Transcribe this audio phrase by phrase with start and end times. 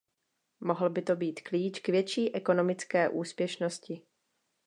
[0.59, 4.01] Mohl by to být klíč k větší ekonomické úspěšnosti.